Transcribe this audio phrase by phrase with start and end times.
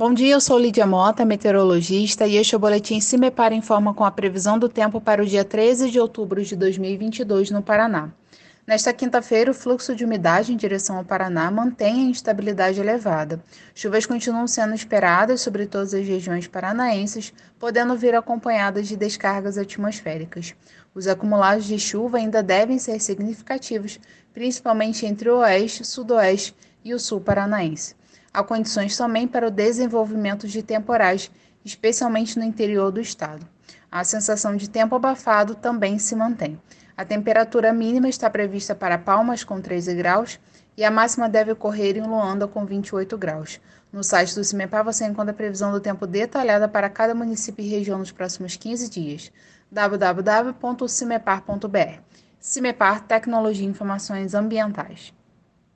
[0.00, 3.54] Bom dia, eu sou Lídia Mota, meteorologista, e este é o Boletim Se Me Para
[3.54, 7.60] Informa com a previsão do tempo para o dia 13 de outubro de 2022 no
[7.60, 8.08] Paraná.
[8.66, 13.44] Nesta quinta-feira, o fluxo de umidade em direção ao Paraná mantém a instabilidade elevada.
[13.74, 20.54] Chuvas continuam sendo esperadas sobre todas as regiões paranaenses, podendo vir acompanhadas de descargas atmosféricas.
[20.94, 24.00] Os acumulados de chuva ainda devem ser significativos,
[24.32, 27.99] principalmente entre o oeste, sudoeste e o sul paranaense.
[28.32, 31.28] Há condições também para o desenvolvimento de temporais,
[31.64, 33.44] especialmente no interior do estado.
[33.90, 36.60] A sensação de tempo abafado também se mantém.
[36.96, 40.38] A temperatura mínima está prevista para Palmas com 13 graus
[40.76, 43.60] e a máxima deve ocorrer em Luanda com 28 graus.
[43.92, 47.68] No site do CIMEPAR você encontra a previsão do tempo detalhada para cada município e
[47.68, 49.32] região nos próximos 15 dias.
[49.72, 52.00] www.cimepar.br
[52.38, 55.12] CIMEPAR Tecnologia e Informações Ambientais.